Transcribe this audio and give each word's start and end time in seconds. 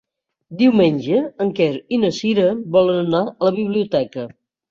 Diumenge 0.61 1.19
en 1.45 1.51
Quer 1.59 1.67
i 1.97 2.01
na 2.05 2.11
Cira 2.21 2.47
volen 2.77 2.99
anar 3.05 3.23
a 3.29 3.47
la 3.49 3.55
biblioteca. 3.61 4.27